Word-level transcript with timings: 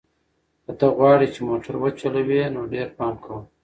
که 0.63 0.71
ته 0.79 0.87
غواړې 0.97 1.27
چې 1.33 1.39
موټر 1.49 1.73
وچلوې 1.79 2.41
نو 2.53 2.61
ډېر 2.73 2.87
پام 2.97 3.13
کوه. 3.23 3.39